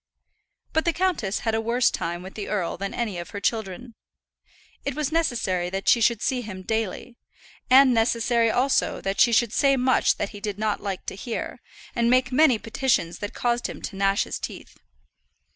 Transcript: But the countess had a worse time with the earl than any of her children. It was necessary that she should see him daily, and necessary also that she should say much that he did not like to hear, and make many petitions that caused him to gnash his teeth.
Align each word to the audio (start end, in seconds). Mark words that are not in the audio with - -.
But 0.73 0.85
the 0.85 0.93
countess 0.93 1.41
had 1.41 1.53
a 1.53 1.61
worse 1.61 1.91
time 1.91 2.23
with 2.23 2.33
the 2.33 2.49
earl 2.49 2.75
than 2.75 2.91
any 2.91 3.19
of 3.19 3.29
her 3.29 3.39
children. 3.39 3.93
It 4.83 4.95
was 4.95 5.11
necessary 5.11 5.69
that 5.69 5.87
she 5.87 6.01
should 6.01 6.23
see 6.23 6.41
him 6.41 6.63
daily, 6.63 7.17
and 7.69 7.93
necessary 7.93 8.49
also 8.49 8.99
that 9.01 9.21
she 9.21 9.31
should 9.31 9.53
say 9.53 9.77
much 9.77 10.17
that 10.17 10.29
he 10.29 10.39
did 10.39 10.57
not 10.57 10.81
like 10.81 11.05
to 11.05 11.15
hear, 11.15 11.59
and 11.95 12.09
make 12.09 12.31
many 12.31 12.57
petitions 12.57 13.19
that 13.19 13.35
caused 13.35 13.67
him 13.69 13.79
to 13.83 13.95
gnash 13.95 14.23
his 14.23 14.39
teeth. 14.39 14.75